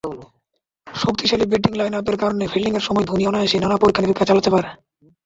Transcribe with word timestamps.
শক্তিশালী 0.87 1.45
ব্যাটিং 1.45 1.71
লাইন-আপের 1.75 2.17
কারণে 2.17 2.45
ফিল্ডিংয়ের 2.47 2.87
সময় 2.87 3.05
ধোনি 3.05 3.23
অনায়সে 3.27 3.57
নানা 3.59 3.77
পরীক্ষা-নিরীক্ষা 3.77 4.27
চালাতে 4.29 4.49
পারে। 4.51 4.69